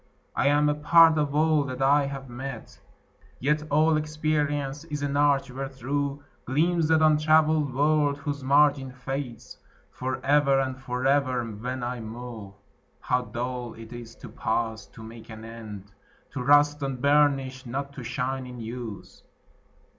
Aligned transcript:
I 0.35 0.47
am 0.47 0.67
a 0.67 0.73
part 0.73 1.19
of 1.19 1.35
all 1.35 1.63
that 1.65 1.79
I 1.79 2.07
have 2.07 2.27
met; 2.27 2.79
Yet 3.39 3.61
all 3.69 3.97
experience 3.97 4.83
is 4.85 5.03
an 5.03 5.15
arch 5.15 5.51
wherethro' 5.51 6.23
Gleams 6.45 6.87
that 6.87 7.01
untravell'd 7.03 7.71
world 7.71 8.17
whose 8.17 8.43
margin 8.43 8.91
fades 8.91 9.59
For 9.91 10.19
ever 10.25 10.59
and 10.59 10.75
forever 10.81 11.43
when 11.43 11.83
I 11.83 11.99
move. 11.99 12.55
How 12.99 13.21
dull 13.25 13.75
it 13.75 13.93
is 13.93 14.15
to 14.15 14.29
pause, 14.29 14.87
to 14.87 15.03
make 15.03 15.29
an 15.29 15.45
end, 15.45 15.91
To 16.31 16.41
rust 16.41 16.81
unburnish'd, 16.81 17.67
not 17.67 17.93
to 17.93 18.01
shine 18.03 18.47
in 18.47 18.59
use! 18.59 19.21